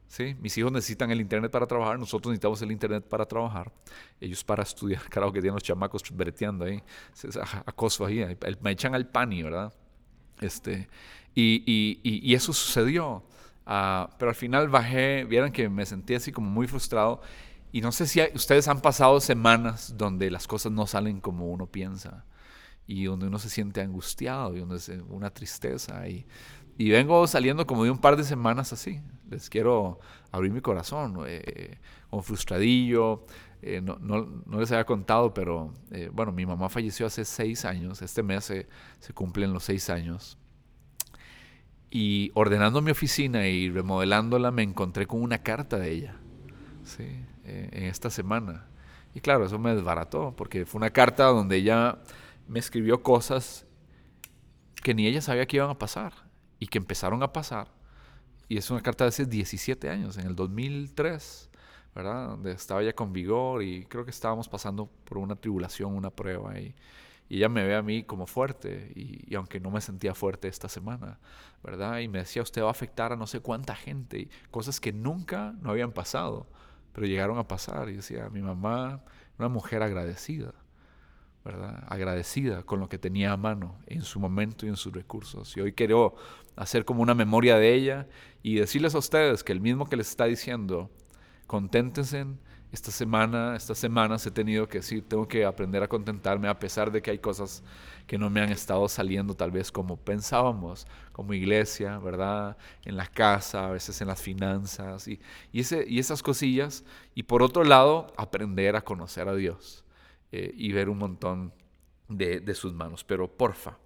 ¿Sí? 0.09 0.37
Mis 0.41 0.57
hijos 0.59 0.73
necesitan 0.73 1.11
el 1.11 1.21
internet 1.21 1.51
para 1.51 1.67
trabajar, 1.67 1.99
nosotros 1.99 2.31
necesitamos 2.31 2.63
el 2.63 2.73
internet 2.73 3.05
para 3.05 3.27
trabajar, 3.27 3.73
ellos 4.21 4.45
para 4.45 4.63
estudiar, 4.63 5.03
claro 5.11 5.33
que 5.33 5.41
tienen 5.41 5.55
los 5.55 5.63
chamacos 5.63 6.03
breteando 6.11 6.65
ahí, 6.65 6.83
acoso 7.67 8.07
ahí, 8.07 8.25
me 8.61 8.71
echan 8.71 8.95
al 8.95 9.07
pani, 9.09 9.43
¿verdad? 9.43 9.73
Este, 10.41 10.89
y, 11.35 11.63
y, 11.67 12.01
y, 12.03 12.35
eso 12.35 12.53
sucedió, 12.53 13.25
ah, 13.67 14.11
pero 14.19 14.31
al 14.31 14.35
final 14.35 14.69
bajé, 14.69 15.25
vieron 15.25 15.53
que 15.53 15.69
me 15.69 15.87
sentí 15.87 16.15
así 16.15 16.33
como 16.33 16.49
muy 16.51 16.67
frustrado, 16.67 17.21
y 17.73 17.81
no 17.81 17.91
sé 17.91 18.07
si 18.07 18.21
ustedes 18.35 18.69
han 18.69 18.81
pasado 18.81 19.21
semanas 19.21 19.95
donde 19.97 20.31
las 20.31 20.47
cosas 20.47 20.71
no 20.71 20.87
salen 20.87 21.21
como 21.21 21.51
uno 21.51 21.67
piensa, 21.67 22.25
y 22.87 23.05
donde 23.05 23.27
uno 23.27 23.39
se 23.39 23.49
siente 23.49 23.81
angustiado, 23.81 24.55
y 24.57 24.61
donde 24.61 24.77
es 24.77 24.89
una 25.09 25.31
tristeza, 25.31 26.07
y 26.09 26.27
y 26.77 26.91
vengo 26.91 27.27
saliendo 27.27 27.67
como 27.67 27.85
de 27.85 27.91
un 27.91 27.99
par 27.99 28.17
de 28.17 28.25
semanas 28.25 28.73
así. 28.73 29.01
Les 29.31 29.49
quiero 29.49 30.01
abrir 30.33 30.53
mi 30.53 30.61
corazón, 30.61 31.21
eh, 31.27 31.79
con 32.11 32.23
frustradillo, 32.23 33.25
eh, 33.63 33.81
no, 33.81 34.59
les 34.59 34.71
había 34.73 34.85
contado, 34.85 35.33
pero 35.33 35.73
eh, 35.91 36.11
bueno, 36.13 36.33
mi 36.33 36.45
mamá 36.45 36.69
falleció 36.69 37.07
hace 37.07 37.25
seis 37.25 37.65
años, 37.65 38.03
este 38.03 38.23
mes 38.23 38.45
se, 38.45 38.67
cumplen 39.15 39.53
los 39.53 39.65
seis 39.65 39.89
años. 39.89 40.37
Y 41.91 42.33
ordenando 42.35 42.83
mi 42.83 42.91
oficina 42.91 43.47
y 43.47 43.71
remodelándola 43.71 44.51
me 44.51 44.65
encontré 44.65 45.07
con 45.07 45.23
una 45.23 45.39
carta 45.39 45.79
de 45.79 45.93
ella, 45.93 46.17
¿sí? 46.83 47.05
en 47.45 47.85
esta 47.85 48.11
semana. 48.11 48.67
Y 49.15 49.21
claro, 49.21 49.47
eso 49.47 49.61
me 49.61 49.75
desbarató, 49.75 50.35
porque 50.37 50.67
fue 50.67 50.81
una 50.81 50.91
carta 50.91 51.27
donde 51.27 51.57
ella 51.57 51.99
me 52.49 52.59
escribió 52.59 53.03
cosas 53.03 53.65
que 54.83 54.93
ni 54.93 55.07
ella 55.07 55.21
sabía 55.21 55.47
que 55.47 55.59
iban 55.59 55.71
a 55.71 55.79
pasar 55.79 56.24
y 56.59 56.67
que 56.67 56.79
empezaron 56.79 57.23
a 57.23 57.33
pasar. 57.33 57.69
Y 58.49 58.59
es 58.59 58.71
una 58.71 58.83
carta 58.83 59.05
de 59.05 59.09
hace 59.09 59.27
17 59.27 59.89
años, 59.89 60.19
en 60.19 60.27
el 60.27 60.37
2003, 60.37 61.51
¿verdad? 61.95 62.29
Donde 62.29 62.53
estaba 62.53 62.83
ya 62.83 62.93
con 62.95 63.13
vigor 63.13 63.63
y 63.63 63.85
creo 63.87 64.05
que 64.05 64.11
estábamos 64.11 64.49
pasando 64.49 64.87
por 65.05 65.19
una 65.19 65.37
tribulación, 65.37 65.95
una 65.95 66.11
prueba. 66.11 66.59
Y, 66.59 66.75
y 67.29 67.39
ella 67.39 67.49
me 67.49 67.65
ve 67.65 67.75
a 67.75 67.83
mí 67.83 68.05
como 68.05 68.27
fuerte, 68.27 68.93
y, 68.95 69.25
y, 69.33 69.35
aunque 69.35 69.61
no 69.61 69.71
me 69.71 69.81
sentía 69.81 70.15
fuerte 70.15 70.49
esta 70.49 70.69
semana, 70.69 71.19
¿verdad? 71.63 72.01
Y 72.01 72.09
me 72.09 72.19
decía, 72.19 72.43
usted 72.43 72.63
va 72.63 72.69
a 72.69 72.71
afectar 72.73 73.13
a 73.13 73.17
no 73.17 73.27
sé 73.27 73.41
cuánta 73.41 73.75
gente, 73.75 74.19
y 74.19 74.31
cosas 74.51 74.79
que 74.81 74.93
nunca 74.93 75.55
no 75.63 75.71
habían 75.71 75.93
pasado, 75.93 76.47
pero 76.93 77.07
llegaron 77.07 77.39
a 77.39 77.49
pasar. 77.49 77.89
Y 77.89 77.97
decía, 77.97 78.29
mi 78.31 78.43
mamá, 78.43 79.03
una 79.39 79.49
mujer 79.49 79.83
agradecida, 79.83 80.53
¿verdad? 81.45 81.85
Agradecida 81.89 82.63
con 82.63 82.81
lo 82.81 82.89
que 82.89 82.99
tenía 82.99 83.33
a 83.33 83.37
mano 83.37 83.77
en 83.87 84.03
su 84.03 84.19
momento 84.19 84.65
y 84.65 84.71
en 84.71 84.77
sus 84.77 84.93
recursos. 84.93 85.57
Y 85.57 85.61
hoy 85.61 85.73
quiero 85.73 86.15
hacer 86.57 86.85
como 86.85 87.03
una 87.03 87.15
memoria 87.15 87.59
de 87.59 87.75
ella 87.75 88.07
y 88.43 88.57
decirles 88.57 88.95
a 88.95 88.99
ustedes 88.99 89.45
que 89.45 89.53
el 89.53 89.61
mismo 89.61 89.89
que 89.89 89.97
les 89.97 90.09
está 90.09 90.25
diciendo, 90.25 90.91
conténtense. 91.47 92.27
Esta 92.73 92.91
semana, 92.91 93.55
estas 93.55 93.79
semanas 93.79 94.27
he 94.27 94.33
tenido 94.33 94.67
que 94.67 94.79
decir, 94.79 95.07
tengo 95.07 95.29
que 95.29 95.45
aprender 95.45 95.85
a 95.85 95.89
contentarme 95.89 96.49
a 96.49 96.59
pesar 96.59 96.91
de 96.91 97.03
que 97.03 97.13
hay 97.13 97.21
cosas 97.21 97.63
que 98.09 98.19
no 98.19 98.31
me 98.31 98.41
han 98.41 98.51
estado 98.51 98.89
saliendo 98.89 99.37
tal 99.37 99.53
vez 99.53 99.71
como 99.71 99.97
pensábamos, 99.97 100.85
como 101.13 101.35
iglesia, 101.35 101.99
¿verdad? 101.99 102.57
En 102.85 102.97
la 102.97 103.07
casa, 103.07 103.69
a 103.69 103.71
veces 103.71 104.01
en 104.01 104.09
las 104.09 104.21
finanzas 104.21 105.07
y, 105.07 105.21
y, 105.53 105.61
esas 106.01 106.21
cosillas. 106.21 106.85
Y 107.15 107.23
por 107.23 107.45
otro 107.45 107.63
lado, 107.63 108.09
aprender 108.17 108.75
a 108.75 108.81
conocer 108.81 109.29
a 109.29 109.37
Dios 109.37 109.85
eh, 110.37 110.53
y 110.57 110.73
ver 110.73 110.89
un 110.89 110.99
montón 110.99 111.53
de, 112.09 112.55
sus 112.57 112.73
manos. 112.73 113.05
Pero 113.05 113.29
porfa, 113.29 113.79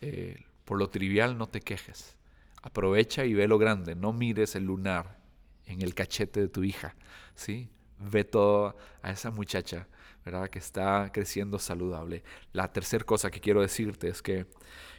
eh, 0.00 0.42
por 0.64 0.78
lo 0.78 0.90
trivial 0.90 1.38
no 1.38 1.48
te 1.48 1.60
quejes. 1.60 2.16
Aprovecha 2.60 3.24
y 3.24 3.34
ve 3.34 3.46
lo 3.46 3.56
grande. 3.56 3.94
No 3.94 4.12
mires 4.12 4.56
el 4.56 4.64
lunar 4.64 5.20
en 5.64 5.82
el 5.82 5.94
cachete 5.94 6.40
de 6.40 6.48
tu 6.48 6.64
hija. 6.64 6.96
¿sí? 7.36 7.68
Ve 8.00 8.24
todo 8.24 8.76
a 9.00 9.12
esa 9.12 9.30
muchacha 9.30 9.86
¿verdad? 10.24 10.50
que 10.50 10.58
está 10.58 11.12
creciendo 11.12 11.60
saludable. 11.60 12.24
La 12.52 12.72
tercera 12.72 13.04
cosa 13.04 13.30
que 13.30 13.40
quiero 13.40 13.60
decirte 13.62 14.08
es 14.08 14.22
que 14.22 14.46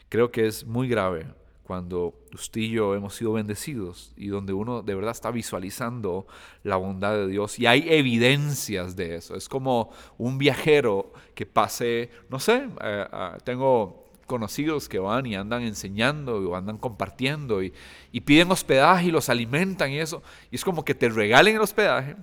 creo 0.07 0.31
que 0.31 0.47
es 0.47 0.65
muy 0.65 0.87
grave 0.87 1.27
cuando 1.67 2.13
usted 2.33 2.61
y 2.61 2.69
yo 2.69 2.95
hemos 2.95 3.13
sido 3.13 3.33
bendecidos 3.33 4.13
y 4.15 4.27
donde 4.27 4.53
uno 4.53 4.81
de 4.83 4.95
verdad 4.95 5.11
está 5.11 5.31
visualizando 5.31 6.25
la 6.63 6.77
bondad 6.77 7.11
de 7.11 7.27
Dios 7.27 7.59
y 7.59 7.65
hay 7.65 7.85
evidencias 7.89 8.95
de 8.95 9.15
eso. 9.15 9.35
Es 9.35 9.49
como 9.49 9.91
un 10.17 10.37
viajero 10.37 11.11
que 11.35 11.45
pase, 11.45 12.09
no 12.29 12.39
sé, 12.39 12.69
eh, 12.81 13.05
ah, 13.11 13.37
tengo 13.43 14.05
conocidos 14.27 14.87
que 14.87 14.99
van 14.99 15.25
y 15.25 15.35
andan 15.35 15.63
enseñando 15.63 16.37
o 16.37 16.55
andan 16.55 16.77
compartiendo 16.77 17.61
y, 17.61 17.73
y 18.13 18.21
piden 18.21 18.49
hospedaje 18.49 19.07
y 19.07 19.11
los 19.11 19.27
alimentan 19.27 19.91
y 19.91 19.99
eso. 19.99 20.23
Y 20.49 20.55
es 20.55 20.63
como 20.63 20.85
que 20.85 20.95
te 20.95 21.09
regalen 21.09 21.57
el 21.57 21.61
hospedaje, 21.61 22.15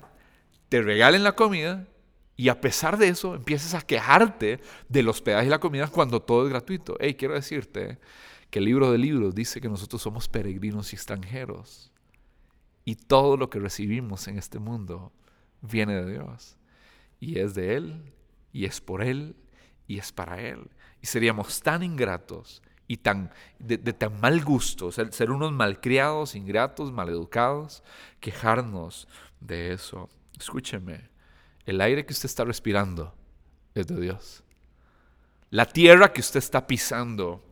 te 0.70 0.80
regalen 0.80 1.22
la 1.22 1.32
comida 1.32 1.86
y 2.34 2.48
a 2.48 2.62
pesar 2.62 2.96
de 2.96 3.08
eso 3.08 3.34
empiezas 3.34 3.74
a 3.74 3.82
quejarte 3.82 4.60
del 4.88 5.06
hospedaje 5.10 5.46
y 5.46 5.50
la 5.50 5.60
comida 5.60 5.86
cuando 5.88 6.22
todo 6.22 6.46
es 6.46 6.50
gratuito. 6.50 6.96
Hey, 6.98 7.14
quiero 7.14 7.34
decirte 7.34 7.98
que 8.54 8.61
el 8.61 8.66
libro 8.66 8.92
de 8.92 8.99
libros 8.99 9.34
dice 9.34 9.61
que 9.61 9.68
nosotros 9.68 10.00
somos 10.00 10.28
peregrinos 10.28 10.92
y 10.92 10.94
extranjeros. 10.94 11.90
Y 12.84 12.94
todo 12.94 13.37
lo 13.37 13.50
que 13.50 13.58
recibimos 13.58 14.28
en 14.28 14.38
este 14.38 14.61
mundo 14.61 15.11
viene 15.61 15.96
de 15.96 16.12
Dios. 16.12 16.56
Y 17.18 17.40
es 17.40 17.56
de 17.56 17.75
Él, 17.75 18.12
y 18.52 18.66
es 18.66 18.80
por 18.80 19.02
Él, 19.02 19.34
y 19.88 19.99
es 19.99 20.12
para 20.12 20.40
Él. 20.40 20.70
Y 21.02 21.06
seríamos 21.06 21.62
tan 21.62 21.82
ingratos 21.82 22.62
y 22.87 22.99
tan, 22.99 23.32
de, 23.58 23.76
tan 23.76 24.20
mal 24.20 24.44
gusto, 24.44 24.92
ser, 24.92 25.12
ser 25.12 25.32
unos 25.32 25.50
malcriados, 25.50 26.37
ingratos, 26.37 26.92
maleducados, 26.92 27.82
quejarnos 28.20 29.08
de 29.40 29.73
eso. 29.73 30.08
Escúcheme, 30.38 31.11
el 31.66 31.80
aire 31.80 32.06
que 32.06 32.12
usted 32.12 32.26
está 32.26 32.44
respirando 32.44 33.16
es 33.75 33.88
de 33.88 34.00
Dios. 34.00 34.44
La 35.50 35.66
tierra 35.66 36.12
que 36.12 36.20
usted 36.20 36.38
está 36.38 36.68
pisando 36.68 37.42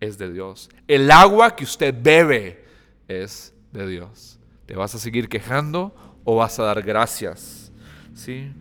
es 0.00 0.18
de 0.18 0.32
Dios. 0.32 0.70
El 0.88 1.10
agua 1.10 1.54
que 1.54 1.64
usted 1.64 1.94
bebe 1.96 2.64
es 3.08 3.54
de 3.72 3.86
Dios. 3.86 4.38
¿Te 4.66 4.74
vas 4.74 4.94
a 4.94 4.98
seguir 4.98 5.28
quejando 5.28 5.94
o 6.24 6.36
vas 6.36 6.58
a 6.58 6.64
dar 6.64 6.82
gracias? 6.82 7.72
¿Sí? 8.14 8.52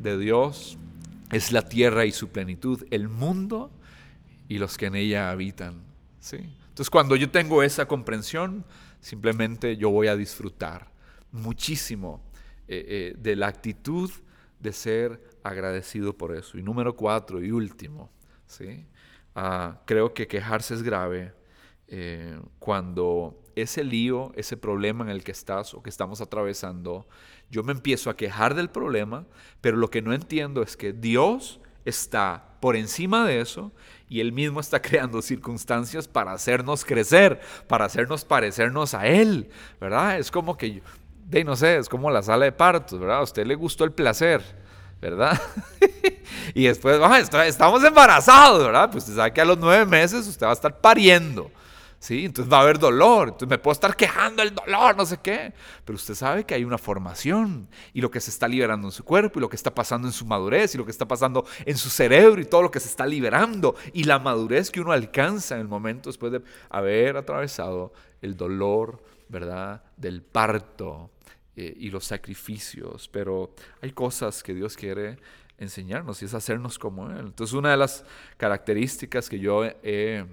De 0.00 0.18
Dios 0.18 0.78
es 1.30 1.52
la 1.52 1.62
tierra 1.62 2.04
y 2.06 2.12
su 2.12 2.28
plenitud, 2.28 2.86
el 2.90 3.08
mundo 3.08 3.70
y 4.48 4.58
los 4.58 4.76
que 4.78 4.86
en 4.86 4.94
ella 4.96 5.30
habitan. 5.30 5.82
¿Sí? 6.20 6.36
Entonces 6.36 6.90
cuando 6.90 7.16
yo 7.16 7.30
tengo 7.30 7.62
esa 7.62 7.86
comprensión, 7.86 8.64
simplemente 9.00 9.76
yo 9.76 9.90
voy 9.90 10.08
a 10.08 10.16
disfrutar 10.16 10.90
muchísimo 11.32 12.22
eh, 12.68 12.84
eh, 12.88 13.16
de 13.18 13.36
la 13.36 13.48
actitud 13.48 14.10
de 14.60 14.72
ser 14.72 15.20
agradecido 15.42 16.16
por 16.16 16.34
eso. 16.34 16.58
Y 16.58 16.62
número 16.62 16.96
cuatro 16.96 17.42
y 17.42 17.50
último, 17.50 18.10
¿sí? 18.46 18.84
Ah, 19.38 19.82
creo 19.84 20.14
que 20.14 20.26
quejarse 20.26 20.72
es 20.72 20.82
grave 20.82 21.34
eh, 21.88 22.40
cuando 22.58 23.38
ese 23.54 23.84
lío, 23.84 24.32
ese 24.34 24.56
problema 24.56 25.04
en 25.04 25.10
el 25.10 25.22
que 25.22 25.32
estás 25.32 25.74
o 25.74 25.82
que 25.82 25.90
estamos 25.90 26.22
atravesando, 26.22 27.06
yo 27.50 27.62
me 27.62 27.72
empiezo 27.72 28.08
a 28.08 28.16
quejar 28.16 28.54
del 28.54 28.70
problema, 28.70 29.26
pero 29.60 29.76
lo 29.76 29.90
que 29.90 30.00
no 30.00 30.14
entiendo 30.14 30.62
es 30.62 30.74
que 30.74 30.94
Dios 30.94 31.60
está 31.84 32.56
por 32.60 32.76
encima 32.76 33.26
de 33.26 33.42
eso 33.42 33.72
y 34.08 34.20
Él 34.20 34.32
mismo 34.32 34.58
está 34.58 34.80
creando 34.82 35.20
circunstancias 35.20 36.08
para 36.08 36.32
hacernos 36.32 36.86
crecer, 36.86 37.38
para 37.68 37.84
hacernos 37.84 38.24
parecernos 38.24 38.94
a 38.94 39.06
Él, 39.06 39.50
¿verdad? 39.78 40.18
Es 40.18 40.30
como 40.30 40.56
que, 40.56 40.80
de 41.26 41.44
no 41.44 41.56
sé, 41.56 41.76
es 41.76 41.90
como 41.90 42.10
la 42.10 42.22
sala 42.22 42.46
de 42.46 42.52
partos, 42.52 42.98
¿verdad? 42.98 43.18
A 43.18 43.22
usted 43.24 43.46
le 43.46 43.54
gustó 43.54 43.84
el 43.84 43.92
placer 43.92 44.64
¿verdad? 45.00 45.40
y 46.54 46.64
después, 46.64 47.00
estamos 47.46 47.84
embarazados, 47.84 48.64
¿verdad? 48.64 48.90
Pues 48.90 49.04
usted 49.04 49.16
sabe 49.16 49.32
que 49.32 49.40
a 49.40 49.44
los 49.44 49.58
nueve 49.58 49.84
meses 49.86 50.26
usted 50.26 50.46
va 50.46 50.50
a 50.50 50.54
estar 50.54 50.80
pariendo. 50.80 51.50
¿Sí? 51.98 52.26
Entonces 52.26 52.52
va 52.52 52.58
a 52.58 52.60
haber 52.60 52.78
dolor, 52.78 53.28
entonces 53.28 53.48
me 53.48 53.58
puedo 53.58 53.72
estar 53.72 53.96
quejando 53.96 54.42
del 54.42 54.54
dolor, 54.54 54.96
no 54.96 55.06
sé 55.06 55.16
qué, 55.16 55.54
pero 55.84 55.96
usted 55.96 56.14
sabe 56.14 56.44
que 56.44 56.54
hay 56.54 56.62
una 56.62 56.76
formación 56.76 57.68
y 57.94 58.02
lo 58.02 58.10
que 58.10 58.20
se 58.20 58.30
está 58.30 58.46
liberando 58.46 58.88
en 58.88 58.92
su 58.92 59.02
cuerpo 59.02 59.38
y 59.38 59.42
lo 59.42 59.48
que 59.48 59.56
está 59.56 59.74
pasando 59.74 60.06
en 60.06 60.12
su 60.12 60.26
madurez 60.26 60.74
y 60.74 60.78
lo 60.78 60.84
que 60.84 60.90
está 60.90 61.08
pasando 61.08 61.46
en 61.64 61.76
su 61.76 61.88
cerebro 61.88 62.40
y 62.40 62.44
todo 62.44 62.62
lo 62.62 62.70
que 62.70 62.80
se 62.80 62.88
está 62.88 63.06
liberando 63.06 63.74
y 63.94 64.04
la 64.04 64.18
madurez 64.18 64.70
que 64.70 64.80
uno 64.80 64.92
alcanza 64.92 65.54
en 65.54 65.62
el 65.62 65.68
momento 65.68 66.10
después 66.10 66.32
de 66.32 66.42
haber 66.68 67.16
atravesado 67.16 67.94
el 68.20 68.36
dolor, 68.36 69.02
¿verdad? 69.28 69.82
Del 69.96 70.22
parto, 70.22 71.10
eh, 71.56 71.74
y 71.76 71.90
los 71.90 72.04
sacrificios, 72.04 73.08
pero 73.08 73.54
hay 73.80 73.92
cosas 73.92 74.42
que 74.42 74.54
Dios 74.54 74.76
quiere 74.76 75.18
enseñarnos 75.58 76.20
y 76.20 76.26
es 76.26 76.34
hacernos 76.34 76.78
como 76.78 77.10
Él. 77.10 77.26
Entonces 77.26 77.54
una 77.54 77.70
de 77.70 77.78
las 77.78 78.04
características 78.36 79.28
que 79.28 79.38
yo 79.38 79.64
le 79.64 80.26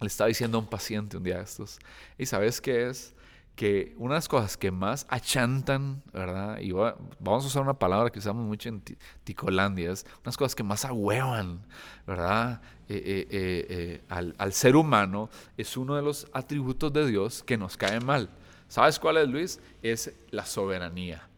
estaba 0.00 0.28
diciendo 0.28 0.58
a 0.58 0.60
un 0.60 0.68
paciente 0.68 1.16
un 1.16 1.24
día 1.24 1.38
de 1.38 1.42
estos, 1.42 1.78
y 2.16 2.26
sabes 2.26 2.60
qué 2.60 2.88
es, 2.88 3.14
que 3.56 3.94
una 3.98 4.14
de 4.14 4.18
las 4.18 4.28
cosas 4.28 4.56
que 4.56 4.70
más 4.70 5.06
achantan, 5.10 6.02
¿verdad? 6.12 6.60
Y 6.60 6.72
vamos 6.72 7.44
a 7.44 7.46
usar 7.46 7.62
una 7.62 7.74
palabra 7.74 8.08
que 8.08 8.18
usamos 8.18 8.46
mucho 8.46 8.70
en 8.70 8.82
Ticolandia, 9.22 9.92
es 9.92 10.06
unas 10.22 10.36
cosas 10.36 10.54
que 10.54 10.62
más 10.62 10.86
ahuevan, 10.86 11.60
¿verdad? 12.06 12.62
Eh, 12.88 13.26
eh, 13.30 14.02
al, 14.08 14.34
al 14.38 14.52
ser 14.52 14.76
humano 14.76 15.28
es 15.58 15.76
uno 15.76 15.94
de 15.94 16.02
los 16.02 16.26
atributos 16.32 16.92
de 16.92 17.06
Dios 17.06 17.42
que 17.42 17.58
nos 17.58 17.76
cae 17.76 18.00
mal. 18.00 18.30
¿Sabes 18.70 19.00
cuál 19.00 19.16
es, 19.16 19.28
Luis? 19.28 19.60
Es 19.82 20.12
la 20.30 20.46
soberanía. 20.46 21.28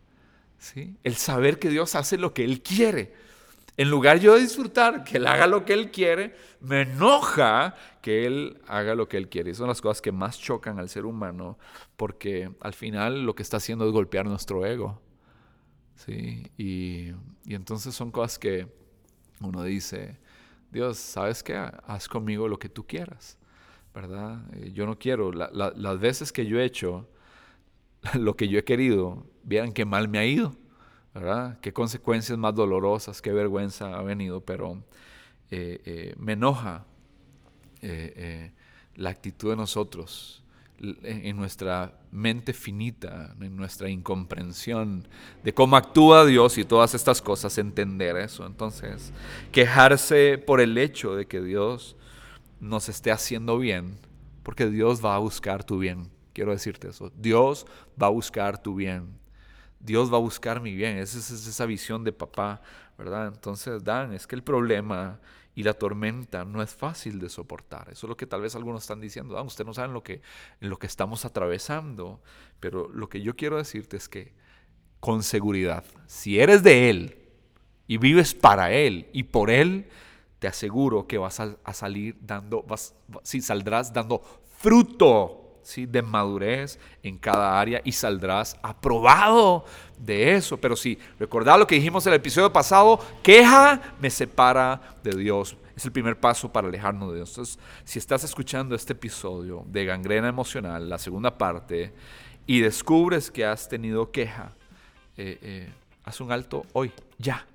¿sí? 0.59 0.99
El 1.03 1.17
saber 1.17 1.59
que 1.59 1.71
Dios 1.71 1.95
hace 1.95 2.19
lo 2.19 2.35
que 2.35 2.45
Él 2.45 2.63
quiere. 2.63 3.15
En 3.79 3.89
lugar 3.89 4.21
yo 4.21 4.35
de 4.35 4.43
disfrutar 4.43 5.03
que 5.03 5.17
Él 5.17 5.27
haga 5.27 5.47
lo 5.47 5.65
que 5.65 5.73
Él 5.73 5.91
quiere, 5.91 6.37
me 6.61 6.83
enoja 6.83 7.75
que 8.03 8.27
Él 8.27 8.61
haga 8.69 8.95
lo 8.95 9.09
que 9.09 9.17
Él 9.17 9.31
quiere. 9.31 9.51
Y 9.51 9.55
son 9.55 9.69
las 9.69 9.81
cosas 9.81 10.03
que 10.03 10.13
más 10.13 10.39
chocan 10.39 10.79
al 10.79 10.91
ser 10.91 11.07
humano, 11.07 11.59
porque 11.97 12.51
al 12.61 12.75
final 12.75 13.25
lo 13.25 13.35
que 13.35 13.43
está 13.43 13.57
haciendo 13.57 13.87
es 13.87 13.93
golpear 13.93 14.27
nuestro 14.27 14.67
ego. 14.67 15.01
¿sí? 15.97 16.51
Y, 16.59 17.15
entonces 17.47 17.95
son 17.95 18.11
cosas 18.11 18.39
que 18.39 18.67
uno 19.41 19.63
dice, 19.63 20.19
Dios, 20.71 20.99
¿sabes 20.99 21.43
qué? 21.43 21.57
Haz 21.57 22.09
conmigo 22.09 22.47
lo 22.47 22.59
que 22.59 22.69
tú 22.69 22.87
quieras, 22.87 23.39
¿verdad? 23.95 24.43
Eh, 24.53 24.73
yo 24.75 24.85
no 24.85 24.99
quiero, 24.99 25.33
las 25.33 25.99
veces 25.99 26.31
que 26.31 26.45
yo 26.45 26.61
he 26.61 26.67
hecho 26.67 27.09
lo 28.15 28.37
que 28.37 28.49
yo 28.49 28.59
he 28.59 28.65
querido, 28.65 29.27
vieran 29.45 29.73
qué 29.73 29.85
mal 29.85 30.09
me 30.09 30.19
ha 30.19 30.27
ido, 30.27 30.57
¿verdad? 31.15 31.59
Qué 31.61 31.73
consecuencias 31.73 32.39
más 32.39 32.55
dolorosas, 32.55 33.23
qué 33.23 33.33
vergüenza 33.33 33.95
ha 33.99 34.03
venido, 34.03 34.41
pero 34.41 34.83
eh, 35.51 35.81
eh, 35.85 36.15
me 36.19 36.33
enoja 36.33 36.85
eh, 37.83 38.53
la 38.97 39.11
actitud 39.11 39.51
de 39.51 39.57
nosotros 39.57 40.43
en 41.05 41.37
nuestra 41.37 41.97
mente 42.11 42.53
finita, 42.53 43.37
en 43.41 43.57
nuestra 43.57 43.89
incomprensión 43.89 45.07
de 45.45 45.55
cómo 45.55 45.77
actúa 45.77 46.27
Dios 46.27 46.59
y 46.59 46.65
todas 46.65 46.95
estas 46.95 47.23
cosas, 47.23 47.57
entender 47.59 48.17
eso. 48.17 48.45
Entonces, 48.47 49.13
quejarse 49.53 50.39
por 50.39 50.61
el 50.61 50.77
hecho 50.77 51.15
de 51.15 51.27
que 51.27 51.41
Dios 51.41 51.95
nos 52.59 52.89
esté 52.89 53.13
haciendo 53.13 53.59
bien, 53.59 53.97
porque 54.43 54.67
Dios 54.67 55.05
va 55.05 55.15
a 55.15 55.19
buscar 55.19 55.63
tu 55.63 55.79
bien. 55.79 56.11
Quiero 56.33 56.53
decirte 56.53 56.89
eso. 56.89 57.11
Dios 57.17 57.67
va 58.01 58.07
a 58.07 58.11
buscar 58.11 58.63
tu 58.63 58.75
bien. 58.75 59.19
Dios 59.81 60.13
va 60.13 60.17
a 60.17 60.21
buscar 60.21 60.61
mi 60.61 60.75
bien. 60.75 60.99
Esa 60.99 61.19
es 61.19 61.31
esa 61.31 61.67
visión 61.67 62.05
de 62.05 62.13
papá, 62.13 62.63
¿verdad? 62.97 63.29
Entonces, 63.29 63.83
Dan, 63.83 64.13
es 64.13 64.27
que 64.27 64.37
el 64.37 64.43
problema 64.43 65.21
y 65.55 65.63
la 65.65 65.75
tormenta 65.75 66.45
no 66.45 66.63
es 66.63 66.75
fácil 66.75 67.19
de 67.19 67.29
soportar. 67.29 67.89
Eso 67.91 68.07
es 68.07 68.09
lo 68.09 68.17
que 68.17 68.27
tal 68.27 68.41
vez 68.41 68.55
algunos 68.55 68.83
están 68.83 69.01
diciendo. 69.01 69.37
Ah, 69.37 69.43
usted 69.43 69.65
no 69.65 69.75
sabe 69.75 69.93
lo 69.93 70.03
que, 70.03 70.23
lo 70.61 70.79
que 70.79 70.87
estamos 70.87 71.25
atravesando. 71.25 72.23
Pero 72.61 72.89
lo 72.89 73.09
que 73.09 73.21
yo 73.21 73.37
quiero 73.37 73.59
decirte 73.59 73.97
es 73.97 74.09
que 74.09 74.33
con 75.01 75.23
seguridad, 75.23 75.85
si 76.07 76.39
eres 76.39 76.63
de 76.63 76.89
Él 76.89 77.19
y 77.87 77.99
vives 77.99 78.35
para 78.35 78.73
Él 78.73 79.09
y 79.13 79.25
por 79.25 79.51
Él, 79.51 79.89
te 80.39 80.49
aseguro 80.49 81.07
que 81.07 81.19
vas 81.19 81.41
a, 81.41 81.57
salir 81.73 82.17
dando, 82.21 82.63
vas, 82.63 82.95
si 83.23 83.41
saldrás 83.41 83.93
dando 83.93 84.23
fruto 84.59 85.42
¿sí? 85.63 85.87
de 85.87 86.03
madurez 86.03 86.79
en 87.03 87.19
cada 87.19 87.59
área 87.61 87.81
y 87.85 87.93
saldrás 87.93 88.57
aprobado 88.63 89.65
de 89.99 90.35
eso. 90.35 90.57
Pero 90.57 90.77
si 90.77 90.99
recordad 91.19 91.59
lo 91.59 91.67
que 91.67 91.77
dijimos 91.77 92.07
en 92.07 92.13
el 92.13 92.19
episodio 92.19 92.53
pasado, 92.53 92.99
queja 93.23 93.81
me 94.01 94.11
separa 94.11 94.97
de 95.03 95.17
Dios. 95.17 95.57
Es 95.77 95.85
el 95.85 95.93
primer 95.93 96.19
paso 96.19 96.53
para 96.53 96.69
alejarnos 96.69 97.11
de 97.11 97.17
Dios. 97.17 97.31
Entonces, 97.31 97.59
si 97.85 97.99
estás 97.99 98.25
escuchando 98.25 98.75
este 98.75 98.93
episodio 98.93 99.65
de 99.67 99.85
gangrena 99.85 100.29
emocional, 100.29 100.89
la 100.89 100.99
segunda 100.99 101.37
parte, 101.39 101.93
y 102.47 102.61
descubres 102.61 103.31
que 103.31 103.45
has 103.45 103.69
tenido 103.69 104.11
queja, 104.11 104.53
eh, 105.17 105.39
eh, 105.41 105.73
haz 106.05 106.21
un 106.21 106.33
alto 106.33 106.67
hoy, 106.73 106.93
ya. 107.19 107.47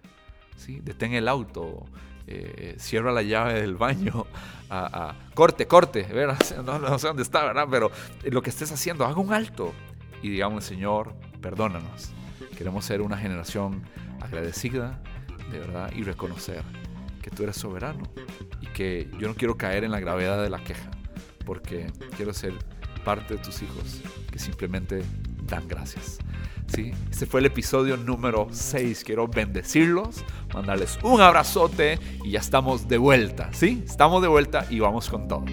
¿sí? 0.56 0.80
Detén 0.82 1.14
el 1.14 1.28
auto, 1.28 1.86
eh, 2.28 2.76
cierra 2.78 3.12
la 3.12 3.22
llave 3.22 3.62
del 3.62 3.76
baño, 3.76 4.26
a, 4.70 5.16
corte, 5.34 5.66
corte, 5.66 6.08
No, 6.66 7.00
sé 7.00 7.08
dónde 7.08 7.24
está, 7.24 7.46
¿verdad? 7.46 7.68
Pero 7.70 7.92
lo 8.26 8.42
que 8.42 8.50
estés 8.50 8.72
haciendo, 8.72 9.06
haga 9.06 9.20
un 9.20 9.34
alto 9.34 9.74
y 10.22 10.30
digamos, 10.30 10.66
Señor, 10.66 11.14
perdónanos. 11.42 12.12
Queremos 12.58 12.86
ser 12.86 13.02
una 13.02 13.18
generación 13.18 13.84
agradecida, 14.22 15.00
de 15.52 15.60
verdad, 15.60 15.92
y 15.96 16.04
reconocer 16.04 16.64
que 17.22 17.30
tú 17.30 17.44
eres 17.44 17.56
soberano 17.56 18.04
y 18.62 18.68
que 18.68 19.10
yo 19.20 19.28
no 19.28 19.36
quiero 19.36 19.58
caer 19.58 19.84
en 19.84 19.92
la 19.92 20.00
gravedad 20.00 20.42
de 20.42 20.50
la 20.50 20.64
queja, 20.64 20.90
porque 21.46 21.92
quiero 22.16 22.34
ser 22.34 22.54
parte 23.06 23.36
de 23.36 23.44
tus 23.44 23.62
hijos 23.62 24.02
que 24.32 24.40
simplemente 24.40 25.04
dan 25.46 25.68
gracias. 25.68 26.20
¿Sí? 26.68 26.92
Este 27.10 27.26
fue 27.26 27.40
el 27.40 27.48
episodio 27.48 27.98
número 27.98 28.48
6. 28.52 29.04
Quiero 29.04 29.28
bendecirlos, 29.28 30.24
mandarles 30.54 31.00
un 31.04 31.22
abrazote 31.22 32.00
y 32.24 32.32
ya 32.32 32.40
estamos 32.40 32.88
de 32.88 32.98
vuelta, 32.98 33.50
¿sí? 33.54 33.84
Estamos 33.86 34.22
de 34.22 34.28
vuelta 34.28 34.66
y 34.70 34.80
vamos 34.80 35.10
con 35.10 35.28
todo. 35.28 35.46